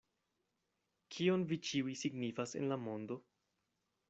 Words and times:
Kion 1.15 1.45
vi 1.51 1.59
ĉiuj 1.67 1.93
signifas 2.05 2.57
en 2.63 2.69
la 2.73 2.81
mondo? 2.89 3.21